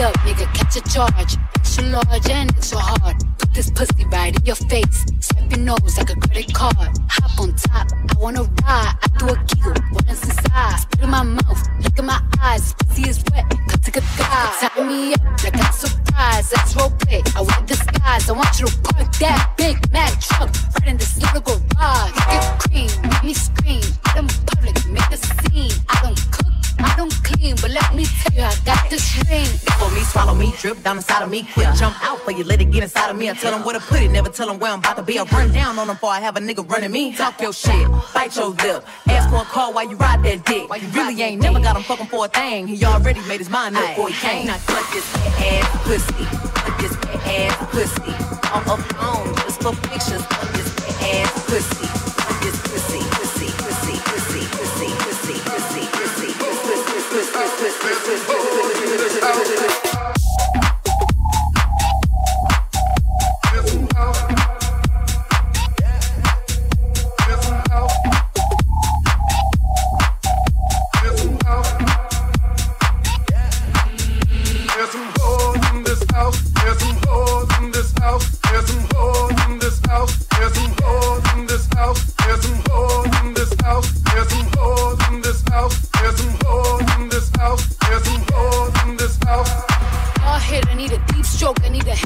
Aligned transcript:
up, 0.00 0.14
nigga, 0.18 0.46
catch 0.54 0.76
a 0.76 0.82
charge. 0.82 1.36
Extra 1.56 1.84
large 1.84 2.30
and 2.30 2.50
extra 2.56 2.78
hard. 2.78 3.16
Put 3.38 3.54
this 3.54 3.70
pussy 3.70 4.04
right 4.06 4.34
in 4.36 4.44
your 4.44 4.56
face. 4.56 5.06
Swipe 5.20 5.50
your 5.50 5.60
nose 5.60 5.96
like 5.96 6.10
a 6.10 6.16
credit 6.16 6.52
card. 6.54 6.90
Hop 7.08 7.40
on 7.40 7.54
top, 7.54 7.88
I 7.92 8.14
wanna 8.18 8.42
ride. 8.42 8.94
I 9.02 9.08
do 9.18 9.26
a 9.26 9.36
giggle, 9.46 9.74
what 9.92 10.08
is 10.10 10.22
inside? 10.22 10.80
Spit 10.80 11.00
in 11.02 11.10
my 11.10 11.22
mouth, 11.22 11.68
look 11.82 11.98
in 11.98 12.06
my 12.06 12.20
eyes. 12.40 12.74
Pussy 12.74 13.08
is 13.08 13.22
wet, 13.32 13.44
Cut 13.68 13.82
take 13.82 13.96
a 13.96 14.00
dive. 14.00 14.60
Tie 14.60 14.84
me 14.84 15.14
up 15.14 15.44
like 15.44 15.56
I'm 15.56 15.72
surprised. 15.72 16.52
That's 16.52 16.74
roleplay, 16.74 17.20
I 17.36 17.42
wear 17.42 17.66
disguise. 17.66 18.28
I 18.28 18.32
want 18.32 18.60
you 18.60 18.66
to 18.66 18.78
park 18.82 19.12
that 19.18 19.54
Big 19.56 19.76
mad 19.92 20.20
truck 20.20 20.50
right 20.80 20.88
in 20.88 20.96
this 20.96 21.20
little 21.20 21.40
garage. 21.40 22.12
Look 22.32 22.58
cream. 22.60 23.07
the 28.90 28.98
street. 28.98 29.46
Follow 29.46 29.90
me, 29.94 30.00
swallow 30.00 30.34
me, 30.34 30.52
drip 30.58 30.82
down 30.82 30.96
inside 30.96 31.22
of 31.22 31.30
me. 31.30 31.46
Quick 31.52 31.68
jump 31.74 31.96
out 32.02 32.20
for 32.20 32.30
you, 32.30 32.44
let 32.44 32.60
it 32.60 32.70
get 32.70 32.82
inside 32.82 33.10
of 33.10 33.16
me. 33.16 33.30
I 33.30 33.34
tell 33.34 33.52
them 33.52 33.64
where 33.64 33.78
to 33.78 33.80
put 33.80 34.00
it, 34.00 34.10
never 34.10 34.28
tell 34.28 34.46
them 34.46 34.58
where 34.58 34.72
I'm 34.72 34.78
about 34.78 34.96
to 34.96 35.02
be. 35.02 35.18
I 35.18 35.24
run 35.24 35.52
down 35.52 35.78
on 35.78 35.86
them 35.86 35.96
before 35.96 36.10
I 36.10 36.20
have 36.20 36.36
a 36.36 36.40
nigga 36.40 36.68
running 36.68 36.90
me. 36.90 37.14
Talk 37.14 37.40
your 37.40 37.52
shit, 37.52 37.88
bite 38.14 38.34
your 38.36 38.48
lip. 38.48 38.84
Ask 39.08 39.30
for 39.30 39.42
a 39.42 39.44
call 39.44 39.72
while 39.72 39.88
you 39.88 39.96
ride 39.96 40.22
that 40.24 40.44
dick. 40.44 40.68
You 40.82 40.88
really 40.88 41.22
ain't 41.22 41.42
never 41.42 41.60
got 41.60 41.76
him 41.76 41.82
fucking 41.82 42.06
for 42.06 42.26
a 42.26 42.28
thing. 42.28 42.66
He 42.66 42.84
already 42.84 43.20
made 43.28 43.38
his 43.38 43.50
mind 43.50 43.76
up 43.76 43.88
before 43.88 44.08
he 44.08 44.14
came. 44.14 44.46
Now 44.46 44.58
cut 44.66 44.84
this 44.92 45.14
ass 45.16 45.82
pussy, 45.84 46.24
cut 46.54 46.78
this 46.80 46.96
ass 47.26 47.56
pussy. 47.70 48.14
I'm 48.50 48.68
up 48.68 49.02
on 49.02 49.34
just 49.36 49.62
for 49.62 49.74
pictures 49.88 50.22
of 50.22 50.52
this 50.52 51.02
ass 51.02 51.46
pussy. 51.46 52.07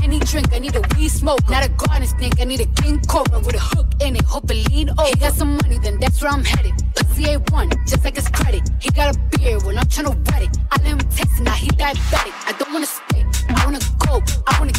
henny 0.01 0.19
drink, 0.21 0.53
I 0.53 0.59
need 0.59 0.77
a 0.77 0.83
weed 0.97 1.09
smoke. 1.09 1.49
Not 1.49 1.65
a 1.65 1.69
garden 1.69 2.07
snake, 2.07 2.41
I 2.41 2.45
need 2.45 2.61
a 2.61 2.67
king 2.83 3.01
cobra 3.01 3.41
with 3.41 3.55
a 3.55 3.61
hook 3.61 3.89
in 4.01 4.17
it. 4.17 4.25
Hope 4.25 4.51
it 4.51 4.69
lean 4.71 4.91
over. 4.91 5.09
He 5.09 5.17
got 5.17 5.35
some 5.35 5.57
money, 5.57 5.79
then 5.79 5.99
that's 5.99 6.21
where 6.23 6.33
I'm 6.33 6.45
headed. 6.45 6.73
Pussy 6.95 7.25
A1, 7.25 7.89
just 7.89 8.05
like 8.05 8.17
his 8.17 8.29
credit. 8.29 8.63
He 8.81 8.91
got 8.91 9.15
a 9.15 9.19
beard 9.31 9.63
when 9.65 9.79
I'm 9.79 9.87
trying 9.87 10.07
to 10.07 10.17
wet 10.31 10.43
it. 10.43 10.57
I 10.71 10.77
let 10.79 10.87
him 10.87 10.99
taste 11.11 11.39
it, 11.39 11.43
now 11.43 11.53
he 11.53 11.69
diabetic. 11.69 12.35
I 12.49 12.53
don't 12.59 12.73
wanna 12.73 12.87
spit, 12.87 13.27
I 13.49 13.65
wanna 13.65 13.81
go, 14.07 14.23
I 14.47 14.59
wanna 14.59 14.73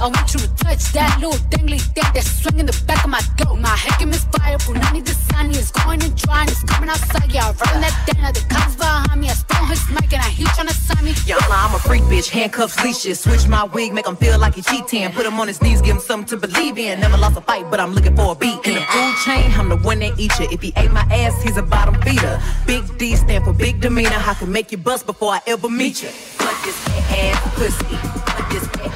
I 0.00 0.06
want 0.06 0.32
you 0.32 0.38
to 0.38 0.48
touch 0.62 0.92
that 0.92 1.18
little 1.18 1.38
dangly 1.50 1.80
thing 1.80 2.06
that's 2.14 2.30
swinging 2.30 2.66
the 2.66 2.84
back 2.86 3.02
of 3.02 3.10
my 3.10 3.18
throat. 3.34 3.58
My 3.58 3.74
heckin' 3.74 4.14
is 4.14 4.24
fireable, 4.26 4.78
I 4.78 4.92
need 4.92 5.06
the 5.06 5.14
sun. 5.14 5.50
It's 5.50 5.72
going 5.72 6.00
and 6.04 6.14
drying, 6.16 6.48
it's 6.48 6.62
coming 6.62 6.88
outside. 6.88 7.32
Yeah, 7.32 7.50
I 7.50 7.50
run 7.50 7.80
that 7.82 7.94
down 8.06 8.24
at 8.24 8.34
the 8.34 8.42
cops 8.48 8.76
behind 8.76 9.20
me. 9.20 9.28
I 9.28 9.34
spun 9.34 9.66
his 9.66 9.82
mic 9.90 10.12
and 10.12 10.22
I 10.22 10.28
heat 10.28 10.46
trying 10.54 10.68
to 10.68 10.74
sign 10.74 11.04
me. 11.04 11.14
Yo, 11.26 11.36
I'm 11.50 11.74
a 11.74 11.78
freak 11.80 12.02
bitch, 12.04 12.28
handcuffs, 12.28 12.78
leashes. 12.84 13.18
Switch 13.18 13.48
my 13.48 13.64
wig, 13.64 13.92
make 13.92 14.06
him 14.06 14.14
feel 14.14 14.38
like 14.38 14.54
he 14.54 14.62
cheating. 14.62 15.10
Put 15.10 15.26
him 15.26 15.40
on 15.40 15.48
his 15.48 15.60
knees, 15.60 15.82
give 15.82 15.96
him 15.96 16.00
something 16.00 16.38
to 16.38 16.46
believe 16.46 16.78
in. 16.78 17.00
Never 17.00 17.16
lost 17.16 17.36
a 17.36 17.40
fight, 17.40 17.68
but 17.68 17.80
I'm 17.80 17.92
looking 17.92 18.14
for 18.14 18.32
a 18.32 18.34
beat. 18.36 18.58
In 18.66 18.74
the 18.74 18.82
food 18.82 19.14
chain, 19.24 19.50
I'm 19.58 19.68
the 19.68 19.78
one 19.78 19.98
that 19.98 20.16
eat 20.16 20.30
you. 20.38 20.46
If 20.52 20.62
he 20.62 20.72
ate 20.76 20.92
my 20.92 21.06
ass, 21.10 21.42
he's 21.42 21.56
a 21.56 21.62
bottom 21.62 22.00
feeder. 22.02 22.40
Big 22.68 22.84
D 22.98 23.16
stand 23.16 23.44
for 23.44 23.52
big 23.52 23.80
demeanor. 23.80 24.10
I 24.14 24.34
can 24.34 24.52
make 24.52 24.70
you 24.70 24.78
bust 24.78 25.06
before 25.06 25.32
I 25.32 25.40
ever 25.48 25.68
meet 25.68 26.04
you. 26.04 26.08
Fuck 26.08 26.64
this 26.64 26.78
ass 27.10 27.54
pussy. 27.56 28.17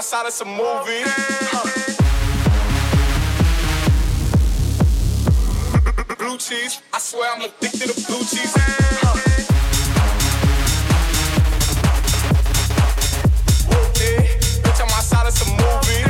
outside 0.00 0.26
of 0.26 0.32
some 0.32 0.48
movies. 0.48 1.06
Blue 6.16 6.38
cheese, 6.38 6.80
I 6.90 6.98
swear 6.98 7.30
I'm 7.34 7.42
addicted 7.42 7.90
to 7.90 8.06
blue 8.06 8.20
cheese. 8.20 8.54
Bitch, 14.62 14.80
I'm 14.80 14.88
outside 14.88 15.26
of 15.26 15.34
some 15.34 15.52
movies. 15.54 16.09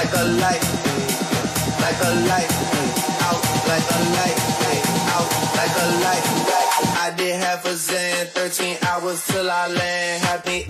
like 0.00 0.14
a 0.14 0.24
light, 0.24 0.64
like 1.84 2.00
a 2.08 2.12
light, 2.30 2.50
out 3.28 3.42
like 3.68 3.88
a 3.96 4.00
light, 4.16 4.38
out 5.14 5.30
like 5.58 5.76
a 5.76 5.88
light. 6.04 6.24
I 7.04 7.12
did 7.18 7.34
a 7.66 7.74
Xan, 7.74 8.28
13 8.28 8.78
hours 8.88 9.26
till 9.26 9.50
I 9.50 9.68
land. 9.68 10.22
Had 10.24 10.46
me. 10.46 10.66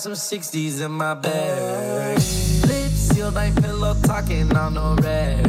Some 0.00 0.12
60s 0.12 0.82
in 0.82 0.92
my 0.92 1.12
bag. 1.12 2.14
Lips 2.14 3.10
sealed, 3.12 3.36
ain't 3.36 3.54
pillow 3.62 3.94
talking 4.02 4.50
on 4.56 4.72
no 4.72 4.96
rag. 4.96 5.44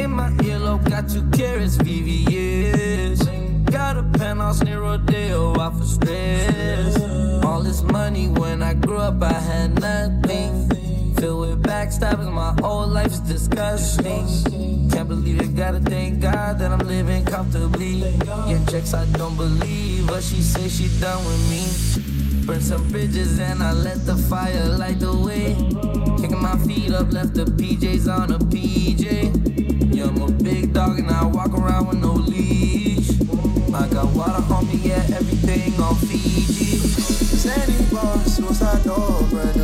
In 0.00 0.10
my 0.10 0.30
earlobe, 0.42 0.90
got 0.90 1.08
two 1.08 1.22
carats, 1.30 1.76
VVS. 1.76 3.70
Got 3.70 3.96
a 3.98 4.02
penthouse 4.18 4.60
near 4.64 4.80
Rodeo, 4.80 5.56
out 5.60 5.78
for 5.78 5.84
stress. 5.84 7.00
All 7.44 7.62
this 7.62 7.84
money 7.84 8.26
when 8.26 8.60
I 8.60 8.74
grew 8.74 8.96
up, 8.96 9.22
I 9.22 9.32
had 9.34 9.80
nothing. 9.80 11.14
Filled 11.14 11.40
with 11.42 11.62
backstabbing, 11.62 12.32
my 12.32 12.56
whole 12.60 12.88
life's 12.88 13.20
disgusting. 13.20 14.90
Can't 14.90 15.08
believe 15.08 15.40
it, 15.40 15.54
gotta 15.54 15.78
thank 15.78 16.20
God 16.20 16.58
that 16.58 16.72
I'm 16.72 16.84
living 16.88 17.24
comfortably. 17.24 18.00
Getting 18.48 18.66
checks 18.66 18.94
I 18.94 19.06
don't 19.12 19.36
believe, 19.36 20.08
but 20.08 20.24
she 20.24 20.42
say 20.42 20.68
she 20.68 20.88
done 21.00 21.24
with 21.24 21.50
me. 21.50 22.03
Burn 22.46 22.60
some 22.60 22.86
bridges 22.90 23.38
and 23.38 23.62
I 23.62 23.72
let 23.72 24.04
the 24.04 24.14
fire 24.14 24.66
light 24.76 25.00
the 25.00 25.16
way. 25.16 25.56
Kicking 26.20 26.42
my 26.42 26.58
feet 26.58 26.92
up, 26.92 27.10
left 27.10 27.32
the 27.32 27.46
PJs 27.46 28.06
on 28.06 28.32
a 28.32 28.38
PJ. 28.38 29.94
Yeah, 29.94 30.08
I'm 30.08 30.20
a 30.20 30.30
big 30.30 30.74
dog 30.74 30.98
and 30.98 31.10
I 31.10 31.24
walk 31.24 31.54
around 31.54 31.86
with 31.86 32.00
no 32.00 32.12
leash. 32.12 33.08
I 33.72 33.88
got 33.88 34.14
water 34.14 34.44
on 34.52 34.66
me, 34.66 34.76
yeah, 34.76 35.06
everything 35.14 35.80
on 35.80 35.94
Fiji. 35.96 36.76
Sandy 36.76 37.94
bar, 37.94 38.18
suicide 38.18 38.82
I 38.82 38.84
know, 38.84 39.20
new 39.56 39.63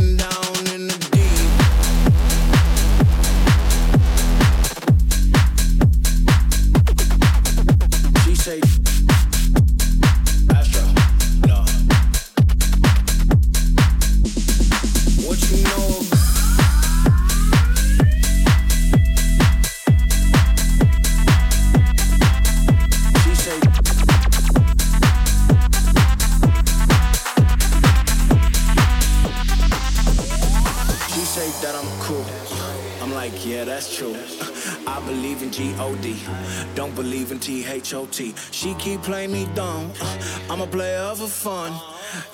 T-H-O-T. 38.11 38.35
She 38.51 38.73
keep 38.75 39.01
playing 39.01 39.31
me 39.31 39.47
dumb. 39.55 39.91
Uh, 40.01 40.17
I'm 40.49 40.61
a 40.61 40.67
player 40.67 41.13
for 41.15 41.27
fun. 41.27 41.71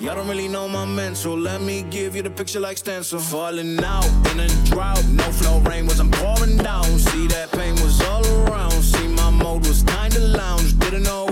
Y'all 0.00 0.16
don't 0.16 0.28
really 0.28 0.48
know 0.48 0.68
my 0.68 0.84
mental. 0.84 1.38
Let 1.38 1.60
me 1.60 1.82
give 1.90 2.16
you 2.16 2.22
the 2.22 2.30
picture 2.30 2.60
like 2.60 2.78
stencil. 2.78 3.20
Falling 3.20 3.82
out 3.82 4.06
in 4.32 4.40
a 4.40 4.48
drought. 4.66 5.04
No 5.06 5.24
flow 5.24 5.60
rain 5.60 5.86
was 5.86 6.00
I'm 6.00 6.10
pouring 6.10 6.56
down. 6.56 6.84
See 6.98 7.26
that 7.28 7.52
pain 7.52 7.74
was 7.74 8.00
all 8.02 8.26
around. 8.26 8.82
See 8.82 9.08
my 9.08 9.30
mode 9.30 9.66
was 9.66 9.82
kinda 9.82 10.20
lounge. 10.20 10.78
Didn't 10.78 11.04
know 11.04 11.27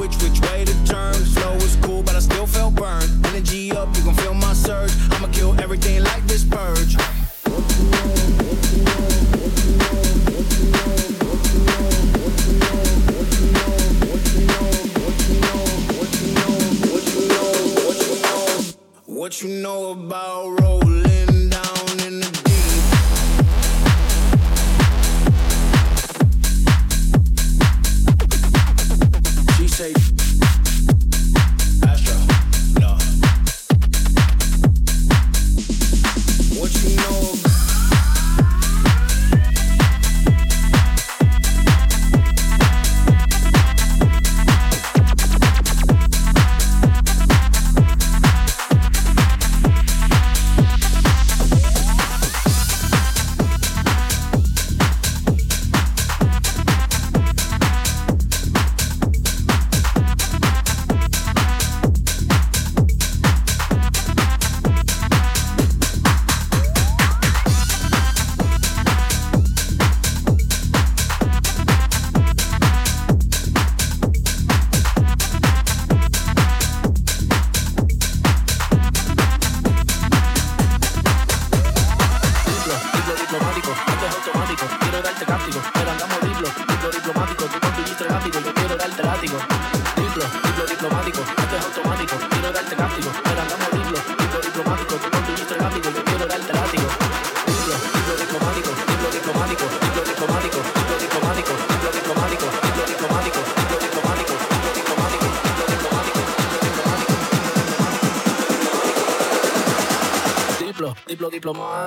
What 19.26 19.42
you 19.42 19.48
know 19.48 19.90
about 19.90 20.60
rolling 20.60 20.85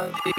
diplomático. 0.09 0.38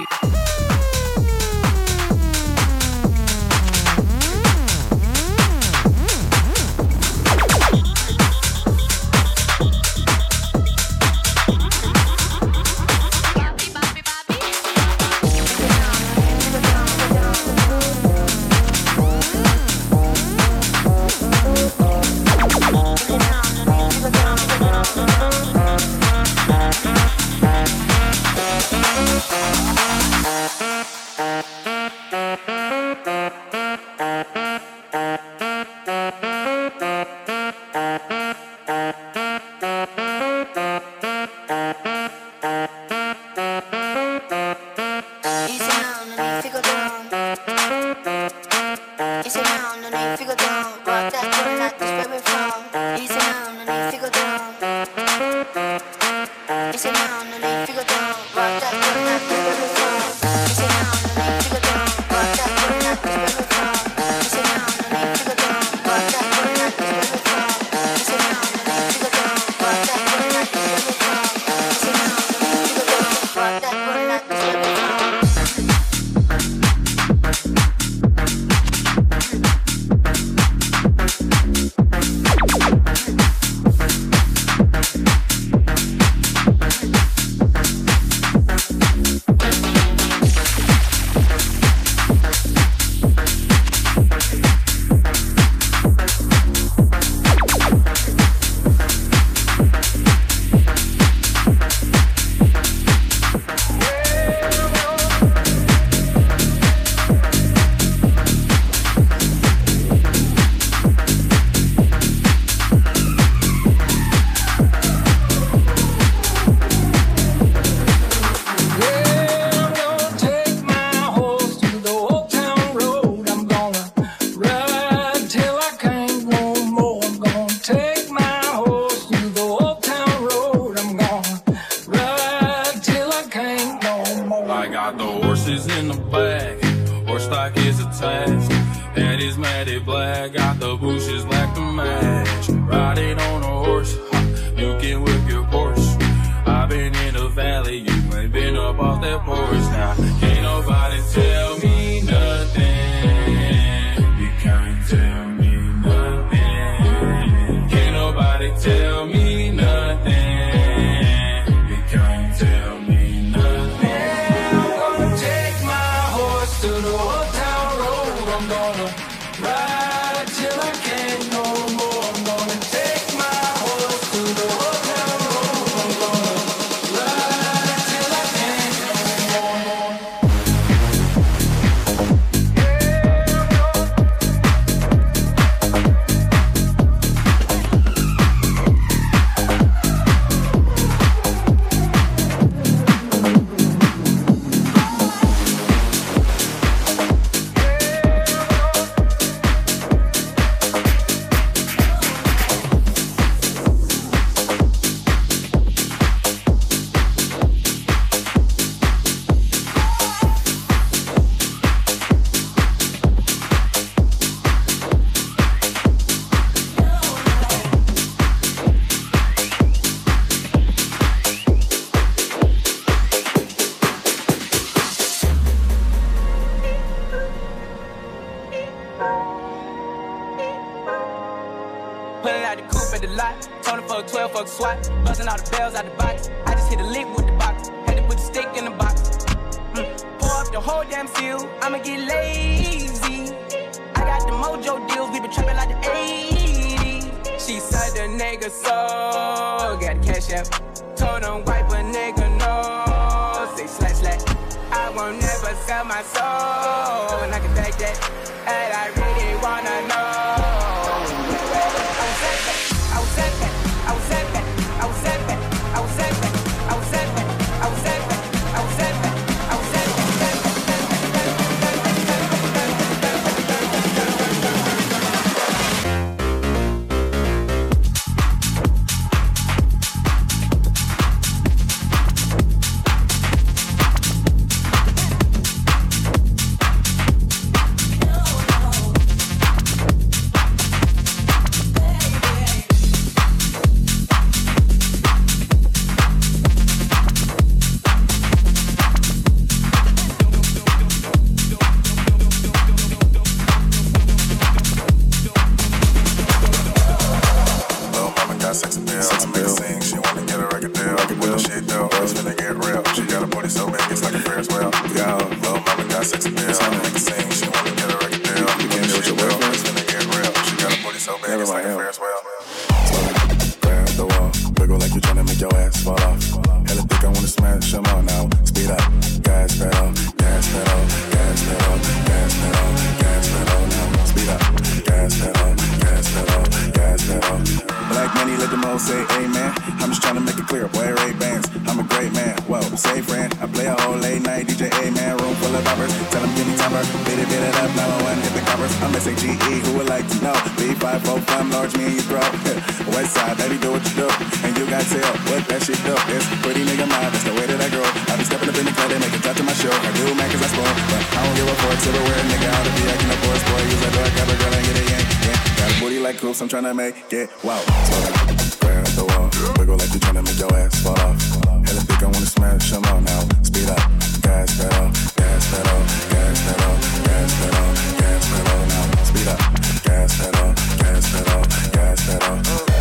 amen. 339.19 339.51
I'm 339.81 339.89
just 339.89 340.01
trying 340.01 340.15
to 340.15 340.23
make 340.23 340.37
it 340.37 340.47
clear, 340.47 340.67
boy, 340.67 340.93
Ray 340.93 341.13
Bans. 341.19 341.47
I'm 341.67 341.79
a 341.79 341.87
great 341.87 342.13
man, 342.13 342.37
whoa, 342.47 342.61
say 342.77 343.01
friend. 343.01 343.33
I 343.41 343.47
play 343.47 343.67
a 343.67 343.75
whole 343.81 343.97
late 343.97 344.21
night 344.21 344.47
DJ, 344.47 344.71
A-man, 344.83 345.17
room 345.17 345.35
full 345.41 345.55
of 345.55 345.63
boppers. 345.63 345.91
Tell 346.11 346.21
them 346.21 346.31
give 346.35 346.47
me 346.47 346.55
timber, 346.55 346.83
beat 347.07 347.19
it, 347.19 347.27
beat 347.27 347.43
it 347.43 347.55
up, 347.59 347.71
911, 347.75 348.23
hit 348.23 348.33
the 348.37 348.43
covers. 348.47 348.73
I'm 348.83 348.93
S-A-G-E, 348.95 349.53
who 349.65 349.71
would 349.79 349.89
like 349.89 350.07
to 350.07 350.17
know? 350.23 350.35
B5, 350.59 350.83
4, 351.07 351.19
5, 351.19 351.51
large, 351.51 351.73
me 351.77 351.91
and 351.91 351.95
your 351.95 352.07
bro. 352.07 352.21
West 352.95 353.15
side, 353.15 353.37
baby, 353.37 353.57
do 353.57 353.71
what 353.71 353.83
you 353.87 353.95
do. 354.05 354.07
And 354.43 354.51
you 354.57 354.65
got 354.67 354.83
tell 354.87 355.13
what 355.31 355.43
that 355.49 355.61
shit 355.63 355.79
do. 355.87 355.95
It's 356.11 356.27
pretty 356.43 356.63
nigga 356.67 356.87
mind, 356.87 357.11
that's 357.11 357.25
the 357.25 357.33
way 357.35 357.45
that 357.47 357.59
I 357.59 357.69
grow. 357.71 357.87
I 358.11 358.15
be 358.19 358.23
stepping 358.27 358.49
up 358.51 358.57
in 358.59 358.65
the 358.67 358.75
club, 358.75 358.89
they 358.91 358.99
make 358.99 359.15
it 359.15 359.23
touch 359.23 359.37
to 359.37 359.43
my 359.43 359.55
show. 359.55 359.71
I 359.71 359.91
do, 359.95 360.05
man, 360.15 360.27
cause 360.29 360.43
I 360.43 360.49
spoil. 360.51 360.73
But 360.91 361.03
I 361.15 361.19
don't 361.23 361.35
give 361.35 361.47
a 361.47 361.55
fuck, 361.57 361.77
silverware, 361.79 362.23
nigga, 362.27 362.49
out 362.51 362.63
to 362.63 362.71
be 362.75 362.83
acting 362.91 363.11
a 363.11 363.17
boss, 363.23 363.41
boy. 363.47 363.61
Use 363.65 363.81
that 363.81 363.93
dark, 363.95 364.11
got 364.15 364.27
a 364.27 364.35
girl 364.35 364.53
get 364.61 364.77
it 364.77 364.87
yank, 364.91 365.07
yeah. 365.25 365.37
Got 365.57 365.71
a 365.71 365.79
booty 365.79 365.99
like 365.99 366.17
coops, 366.17 366.41
I'm 366.41 366.49
tryna 366.49 366.75
make 366.75 366.95
it 367.11 367.29
wow. 367.43 367.59
Slowly 367.87 368.11
grab 368.59 368.85
the 368.97 369.05
wall, 369.09 369.29
wiggle 369.57 369.77
like 369.77 369.89
you're 369.91 369.99
tryna 369.99 370.23
make 370.25 370.39
your 370.39 370.53
ass 370.55 370.81
fall 370.81 370.99
off. 370.99 371.17
Hella 371.65 371.81
think 371.81 372.01
I 372.01 372.05
wanna 372.05 372.25
smash 372.25 372.71
them 372.71 372.85
all 372.85 373.01
now. 373.01 373.21
Speed 373.43 373.69
up, 373.69 373.81
gas 374.21 374.57
pedal, 374.57 374.87
gas 375.19 375.43
pedal, 375.51 375.79
gas 376.11 376.37
pedal, 376.45 376.73
gas 377.07 377.31
pedal, 377.39 377.67
gas 378.01 378.23
pedal 378.31 378.59
now. 378.71 378.85
Speed 379.09 379.27
up, 379.27 379.39
gas 379.85 380.11
pedal, 380.19 380.49
gas 380.81 381.03
pedal, 381.11 381.41
gas 381.75 381.99
pedal. 382.07 382.35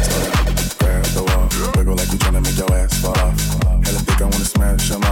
Slowly 0.06 0.30
grab 0.78 1.04
the 1.16 1.22
wall, 1.28 1.46
wiggle 1.76 1.96
like 1.96 2.10
you're 2.10 2.22
tryna 2.22 2.42
make 2.42 2.58
your 2.58 2.72
ass 2.74 2.94
fall 3.00 3.18
off. 3.18 3.34
Hella 3.84 4.00
think 4.06 4.20
I 4.20 4.24
wanna 4.24 4.44
smash 4.44 4.88
them 4.88 5.04
all 5.04 5.09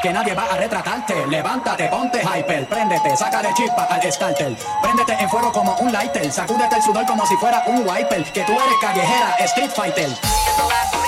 que 0.00 0.12
nadie 0.12 0.34
va 0.34 0.44
a 0.44 0.56
retratarte. 0.56 1.26
Levántate, 1.26 1.88
ponte 1.88 2.20
hyper, 2.22 2.66
préndete, 2.66 3.16
saca 3.16 3.42
de 3.42 3.52
chispa 3.54 3.84
al 3.84 4.12
starter. 4.12 4.56
Préndete 4.82 5.12
en 5.20 5.28
fuego 5.28 5.52
como 5.52 5.74
un 5.76 5.92
lighter, 5.92 6.30
sacúdete 6.30 6.76
el 6.76 6.82
sudor 6.82 7.06
como 7.06 7.26
si 7.26 7.36
fuera 7.36 7.62
un 7.66 7.86
wiper, 7.88 8.24
que 8.32 8.42
tú 8.42 8.52
eres 8.52 8.74
callejera, 8.80 9.36
street 9.40 9.70
fighter. 9.70 10.99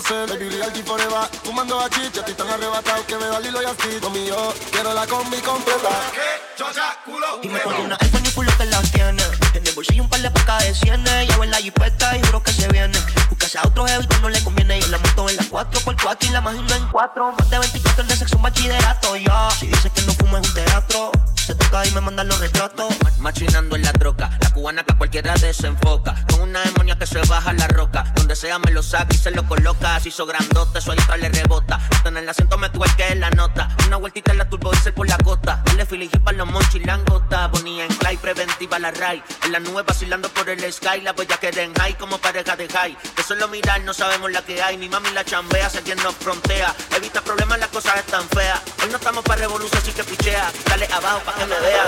Conocer 0.00 0.28
Baby 0.28 0.50
real 0.56 0.72
G 0.72 0.82
forever. 0.84 1.28
Fumando 1.44 1.80
a 1.80 1.88
chicha 1.88 2.20
Estoy 2.20 2.34
tan 2.34 2.48
arrebatado 2.48 3.06
que 3.06 3.16
me 3.16 3.26
da 3.26 3.40
Lilo 3.40 3.62
y 3.62 3.66
así 3.66 4.00
Conmigo 4.00 4.54
quiero 4.70 4.94
la 4.94 5.06
combi 5.06 5.36
completa. 5.38 5.88
¿Qué? 6.12 6.56
Chocha, 6.56 6.96
culo. 7.04 7.40
Y 7.42 7.48
me 7.48 7.58
pongo 7.60 7.82
una 7.82 7.96
iPhone 8.00 8.22
y 8.24 8.30
culo 8.30 8.50
que 8.56 8.64
la 8.66 8.82
tiene. 8.82 9.22
En 9.54 9.66
el 9.66 9.74
bolsillo 9.74 10.02
un 10.02 10.08
par 10.08 10.20
de 10.20 10.30
pacas 10.30 10.64
de 10.64 10.74
cienes. 10.74 11.28
Llevo 11.28 11.44
en 11.44 11.50
la 11.50 11.58
jipeta 11.58 12.16
y 12.16 12.22
juro 12.22 12.42
que 12.42 12.52
se 12.52 12.68
viene. 12.68 12.98
Buscase 13.28 13.58
a 13.58 13.62
otro 13.66 13.86
heavy 13.86 14.06
no 14.22 14.28
le 14.28 14.42
conviene. 14.42 14.80
Yo 14.80 14.88
la 14.88 14.98
monto 14.98 15.28
en 15.28 15.36
la 15.36 15.42
4x4 15.44 16.16
y 16.28 16.28
la 16.30 16.38
imagino 16.38 16.74
en 16.74 16.88
4 16.88 17.32
Más 17.38 17.50
de 17.50 17.58
24 17.58 18.04
de 18.04 18.16
sexo 18.16 18.36
un 18.36 18.42
bachillerato 18.42 19.16
Yo, 19.16 19.50
si 19.58 19.66
dices 19.66 19.90
que 19.92 20.02
no 20.02 20.12
fumo 20.14 20.38
es 20.38 20.48
un 20.48 20.54
teatro. 20.54 21.12
Se 21.34 21.54
toca 21.54 21.86
y 21.86 21.90
me 21.92 22.00
mandan 22.00 22.28
los 22.28 22.38
retratos. 22.38 22.94
Machinando 23.18 23.76
en 23.76 23.82
la 23.82 23.92
troca. 23.92 24.30
La 24.40 24.50
cubana 24.50 24.84
que 24.84 24.94
cualquiera 25.10 25.34
desenfoca. 25.34 26.14
Con 26.30 26.42
una 26.42 26.62
demonia 26.62 26.96
que 26.96 27.04
se 27.04 27.18
baja 27.26 27.52
la 27.52 27.66
roca. 27.66 28.04
Donde 28.14 28.36
sea 28.36 28.60
me 28.60 28.70
lo 28.70 28.80
saca 28.80 29.12
y 29.12 29.18
se 29.18 29.32
lo 29.32 29.44
coloca. 29.48 29.96
Así 29.96 30.10
hizo 30.10 30.24
grandote, 30.24 30.80
suelta 30.80 31.16
le 31.16 31.28
rebota. 31.28 31.80
Hasta 31.90 32.10
en 32.10 32.18
el 32.18 32.28
asiento 32.28 32.56
me 32.58 32.70
tuerque 32.70 33.16
la 33.16 33.30
nota. 33.30 33.68
Una 33.88 33.96
vueltita 33.96 34.30
en 34.30 34.38
la 34.38 34.48
turbo 34.48 34.70
diesel 34.70 34.94
por 34.94 35.08
la 35.08 35.18
costa 35.18 35.62
Dale 35.64 35.84
fili 35.84 36.08
para 36.08 36.36
los 36.36 36.48
monchis 36.48 36.86
langota. 36.86 37.48
Bonía 37.48 37.86
en 37.86 37.94
clay, 37.94 38.18
preventiva 38.18 38.78
la 38.78 38.92
ray. 38.92 39.20
En 39.44 39.50
la 39.50 39.58
nube 39.58 39.82
vacilando 39.82 40.28
por 40.28 40.48
el 40.48 40.72
sky. 40.72 41.00
La 41.02 41.12
voy 41.12 41.26
a 41.28 41.36
quedar 41.38 41.58
en 41.58 41.74
high 41.74 41.98
como 41.98 42.18
pareja 42.18 42.54
de 42.54 42.68
high. 42.68 42.96
De 43.16 43.22
solo 43.24 43.48
mirar 43.48 43.80
no 43.80 43.92
sabemos 43.92 44.30
la 44.30 44.42
que 44.42 44.62
hay. 44.62 44.78
Mi 44.78 44.88
mami 44.88 45.10
la 45.10 45.24
chambea, 45.24 45.68
sé 45.70 45.82
quien 45.82 45.98
nos 46.04 46.14
frontea. 46.14 46.72
Evita 46.96 47.20
problemas, 47.20 47.58
las 47.58 47.70
cosas 47.70 47.96
están 47.96 48.28
feas. 48.28 48.60
Hoy 48.80 48.90
no 48.90 48.96
estamos 48.98 49.24
para 49.24 49.40
revolución, 49.40 49.82
así 49.82 49.90
que 49.90 50.04
pichea. 50.04 50.52
Dale 50.66 50.86
abajo 50.86 51.20
pa' 51.24 51.34
que 51.34 51.46
me 51.46 51.58
vea. 51.58 51.82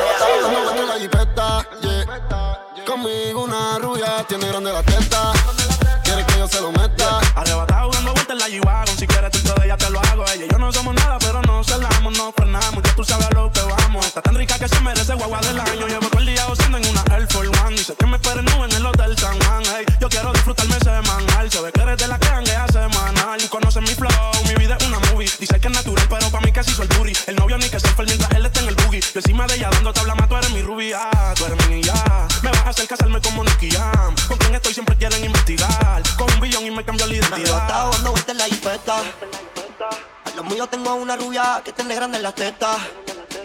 Conmigo 2.87 3.45
una 3.45 3.79
rubia 3.79 4.25
tiene 4.27 4.49
grande 4.49 4.73
la 4.73 4.83
teta. 4.83 5.72
Se 6.49 6.61
lo 6.61 6.73
meta. 6.73 7.21
Arrebatado 7.37 7.91
dando 7.93 8.13
vueltas 8.15 8.33
en 8.33 8.39
la 8.39 8.49
G-Wagon. 8.49 8.99
Si 8.99 9.07
quieres 9.07 9.31
dentro 9.31 9.55
de 9.55 9.65
ella 9.65 9.77
te 9.77 9.89
lo 9.91 10.01
hago. 10.01 10.25
Ella 10.27 10.45
y 10.45 10.49
yo 10.51 10.59
no 10.59 10.73
somos 10.73 10.93
nada, 10.93 11.17
pero 11.21 11.41
no 11.43 11.63
celamos, 11.63 12.19
no 12.19 12.33
frenamos. 12.33 12.83
Ya 12.83 12.97
tú 12.97 13.05
sabes 13.05 13.29
lo 13.33 13.51
que 13.53 13.61
vamos. 13.61 14.05
Está 14.05 14.23
tan 14.23 14.35
rica 14.35 14.59
que 14.59 14.67
se 14.69 14.81
merece 14.81 15.15
guagua 15.15 15.41
del 15.41 15.61
año. 15.61 15.87
Llevo 15.87 16.09
todo 16.09 16.19
el 16.19 16.27
día 16.27 16.45
gozando 16.47 16.79
en 16.79 16.87
una 16.89 17.05
Air 17.13 17.29
Force 17.31 17.49
One. 17.65 17.77
Dice 17.77 17.95
que 17.97 18.07
me 18.07 18.17
esperen 18.17 18.45
nube 18.45 18.65
en 18.65 18.73
el 18.73 18.85
hotel 18.85 19.17
San 19.17 19.39
Juan. 19.41 19.63
Hey, 19.67 19.87
yo 20.01 20.09
quiero 20.09 20.33
disfrutarme 20.33 20.79
semanal. 20.81 21.51
Se 21.51 21.61
ve 21.61 21.71
que 21.71 21.81
eres 21.81 21.99
de 21.99 22.09
la 22.09 22.19
que 22.19 22.27
hanguea 22.27 22.67
semanal. 22.67 23.49
Conoce 23.49 23.81
mi 23.81 23.95
flow, 23.95 24.11
mi 24.49 24.55
vida 24.57 24.77
es 24.81 24.87
una 24.87 24.99
movie. 25.13 25.31
Dice 25.39 25.61
que 25.61 25.69
es 25.69 25.73
natural, 25.73 26.07
pero 26.11 26.29
para 26.29 26.45
mí 26.45 26.51
casi 26.51 26.73
soy 26.73 26.89
el 26.91 26.99
booty. 26.99 27.13
El 27.29 27.37
novio 27.37 27.57
ni 27.57 27.69
que 27.69 27.79
se 27.79 27.87
mientras 27.97 28.31
él 28.33 28.45
está 28.45 28.61
en 28.61 28.69
el 28.69 28.75
boogie. 28.75 29.01
Yo 29.01 29.21
encima 29.21 29.47
de 29.47 29.55
ella 29.55 29.71
dando 29.71 29.93
tabla 29.93 30.17
más, 30.17 30.29
tú 30.29 30.37
eres 30.37 30.51
mi 30.51 30.63
rubia. 30.63 31.09
Tú 31.37 31.47
eres 31.47 31.69
mi 31.69 31.83
ya. 31.83 32.27
Me 32.43 32.51
vas 32.51 32.67
a 32.67 32.71
hacer 32.71 32.89
casarme 32.89 33.21
como 33.21 33.45
Nicky. 33.45 33.71
Con 34.27 34.37
quien 34.39 34.55
estoy 34.57 34.75
siempre 34.75 34.97
quieren 34.97 35.25
investigar. 35.25 36.03
Un 36.35 36.41
billón 36.41 36.67
y 36.67 36.71
me 36.71 36.85
cambió 36.85 37.07
la 37.07 37.15
identidad. 37.15 37.41
Arrebatado 37.41 37.91
dando 37.93 38.11
vueltas 38.11 38.31
en 38.31 38.39
la 38.39 38.45
jipeta. 38.45 38.97
A 38.99 40.31
los 40.37 40.45
míos 40.47 40.69
tengo 40.71 40.95
una 40.95 41.17
rubia 41.17 41.63
que 41.65 41.73
tiene 41.73 41.95
grande 41.95 42.17
en 42.19 42.23
las 42.23 42.35
tetas. 42.35 42.79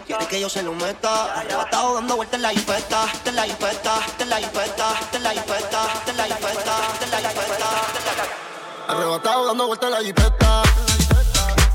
Quiere 0.06 0.26
que 0.28 0.40
yo 0.40 0.50
se 0.50 0.64
lo 0.64 0.74
meta. 0.74 1.34
Arrebatado 1.36 1.96
dando 1.96 2.16
vueltas 2.16 2.36
en 2.38 2.42
la 2.44 2.50
jipeta. 2.50 3.06
De 3.26 3.32
la 3.32 3.44
jipeta, 3.44 4.00
de 4.18 4.26
la 4.26 4.38
jipeta, 4.38 4.94
de 5.12 5.20
la 5.20 5.32
jipeta, 5.32 5.92
de 6.06 6.14
la 6.14 6.24
jipeta. 6.26 6.76
Arrebatado 8.88 9.48
dando 9.48 9.68
vueltas 9.68 9.90
en 9.90 9.94
la 9.94 10.02
jipeta. 10.02 10.62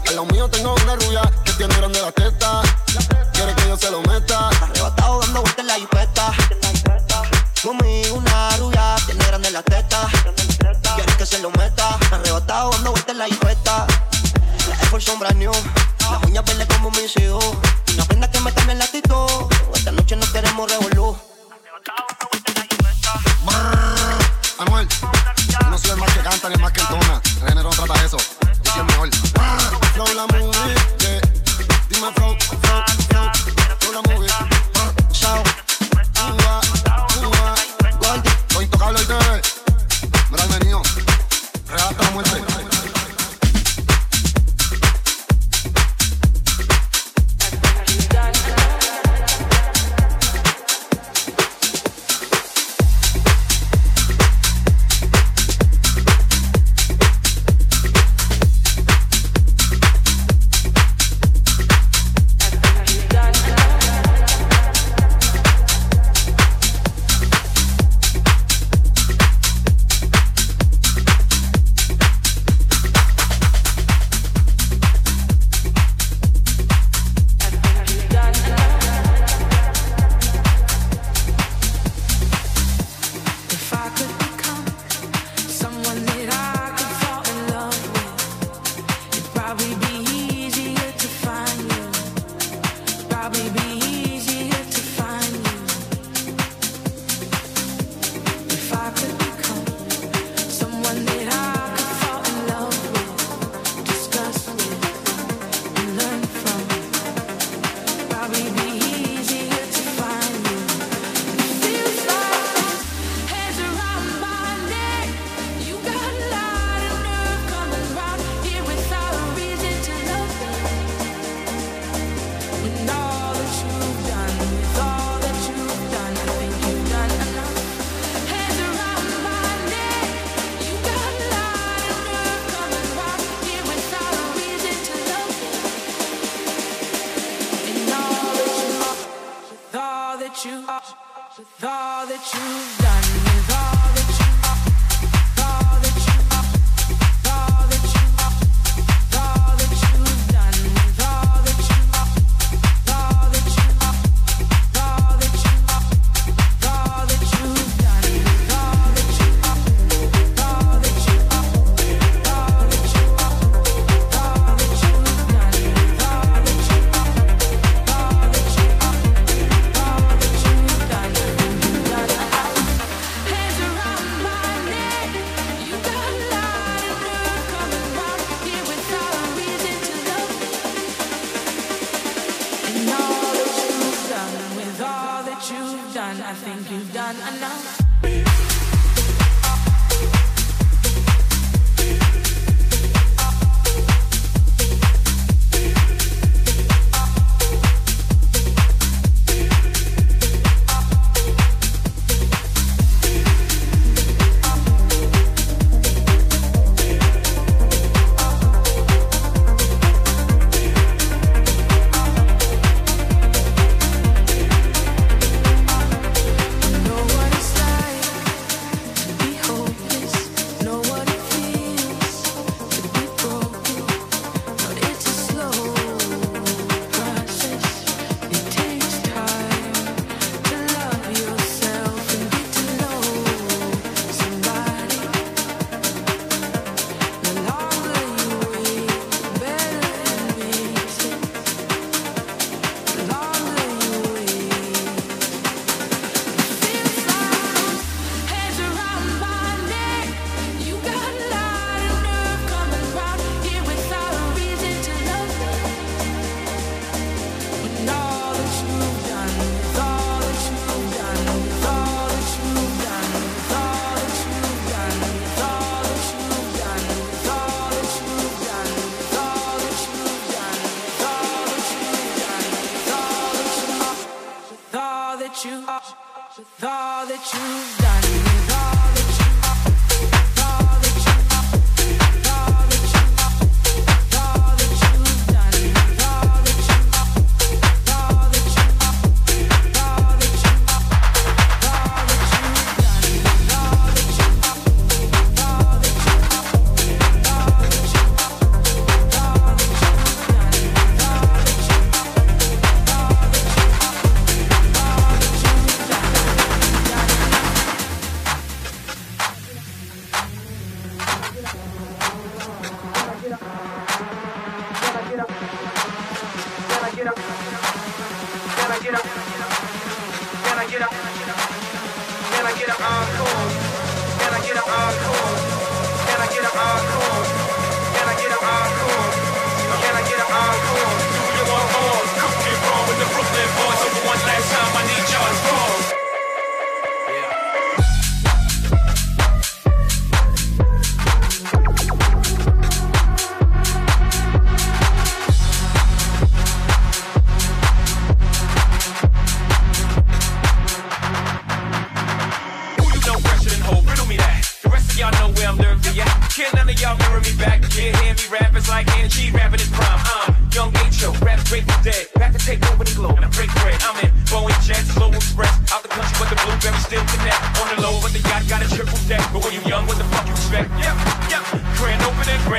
A 0.08 0.12
los 0.12 0.26
míos 0.26 0.50
tengo 0.50 0.74
una 0.74 0.96
rubia 0.96 1.22
que 1.44 1.52
tiene 1.52 1.76
grande 1.76 2.00
la 2.00 2.12
teta. 2.12 2.62
Quiere 3.32 3.54
que 3.54 3.68
yo 3.68 3.76
se 3.76 3.90
lo 3.90 4.00
meta. 4.02 4.48
Arrebatado 4.48 5.20
dando 5.20 5.40
vueltas 5.42 5.58
en 5.60 5.66
la 5.66 5.74
jipeta. 5.74 6.32
Conmigo 7.62 8.16
una 8.16 8.56
rubia 8.56 8.96
tiene 9.06 9.24
grande 9.24 9.48
la 9.52 9.62
teta. 9.62 10.08
Quiere 10.96 11.16
que 11.16 11.24
se 11.24 11.38
lo 11.38 11.48
meta. 11.52 11.96
Arrebatado 12.10 12.72
dando 12.72 12.90
vueltas 12.90 13.12
en 13.12 13.18
la 13.18 13.26
jipeta. 13.26 13.86
La 14.68 14.74
Air 14.74 14.86
Force 14.88 15.08
son 15.08 15.20
brand 15.20 15.36
new. 15.36 15.52
Las 16.00 16.24
uñas 16.24 16.44
verdes 16.44 16.66
como 16.66 16.90
mis 16.90 17.16
hijos. 17.18 17.44
Una 17.94 18.04
prenda 18.06 18.28
que 18.28 18.40
me 18.40 18.52
cambia 18.52 18.74
la 18.74 18.84
actitud. 18.84 19.46
Esta 19.76 19.92
noche 19.92 20.16
no 20.16 20.32
queremos 20.32 20.68
revolú. 20.72 21.16
Anuel, 24.58 24.88
yo 25.48 25.70
no 25.70 25.78
soy 25.78 25.90
el 25.90 25.96
más 25.98 26.12
que 26.12 26.20
canta 26.20 26.48
ni 26.48 26.54
el 26.54 26.60
más 26.60 26.72
que 26.72 26.80
entona. 26.80 27.22
El 27.42 27.48
género 27.48 27.70
no 27.70 27.70
trata 27.70 28.04
eso. 28.04 28.16
Yo 28.64 28.72
soy 28.72 28.80
el 28.80 28.86
mejor. 28.86 29.10
Flow 29.94 30.14
la 30.16 30.26
movie, 30.26 30.74
yeah. 30.98 31.20
Dime 31.88 32.12
flow, 32.12 32.36
flow, 32.40 32.82
flow. 33.08 33.30
Flow 33.78 33.92
la 33.92 34.02
movie. 34.02 34.32
Carlos 38.83 39.03
y 39.03 39.07
TV. 39.07 39.43
Gran 40.33 40.51
Menino. 40.59 40.83
Relata 41.68 42.03
la 42.03 42.11
muerte. 42.11 42.72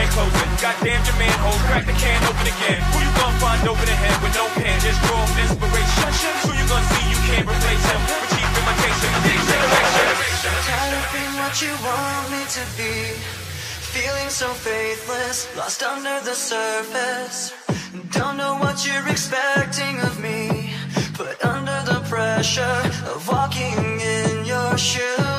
brand 0.04 0.12
closing. 0.12 0.52
Goddamn 0.60 1.06
your 1.06 1.18
manhole, 1.18 1.60
crack 1.68 1.86
the 1.86 1.94
can 1.94 2.20
open 2.28 2.48
again. 2.48 2.82
Who 2.92 3.00
you 3.00 3.12
gonna 3.16 3.40
find 3.40 3.68
over 3.68 3.86
the 3.86 3.96
head 3.96 4.16
with 4.24 4.36
no 4.36 4.48
pen? 4.60 4.80
Just 4.82 5.00
draw 5.04 5.24
inspiration. 5.40 6.12
Who 6.44 6.52
you 6.56 6.66
gonna 6.68 6.88
see 6.92 7.06
you 7.10 7.20
can't 7.28 7.48
replace 7.48 7.86
him? 7.88 8.02
With 8.04 8.30
cheap 8.32 8.50
imitation, 8.60 9.12
Tired 10.68 10.94
of 10.96 11.06
being 11.12 11.36
what 11.40 11.56
you 11.62 11.74
want 11.84 12.26
me 12.32 12.42
to 12.58 12.64
be. 12.78 12.94
Feeling 13.94 14.30
so 14.30 14.48
faithless, 14.54 15.48
lost 15.56 15.84
under 15.84 16.20
the 16.26 16.34
surface. 16.34 17.54
Don't 18.12 18.38
know 18.38 18.56
what 18.58 18.86
you're 18.86 19.08
expecting 19.08 20.00
of 20.02 20.20
me. 20.20 20.72
Put 21.14 21.44
under 21.46 21.80
the 21.86 22.00
pressure 22.10 22.82
of 23.14 23.28
walking 23.28 24.00
in 24.02 24.46
your 24.46 24.78
shoes. 24.78 25.33